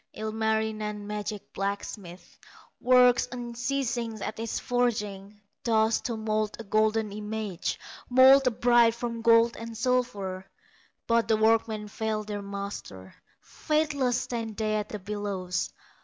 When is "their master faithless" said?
12.23-14.19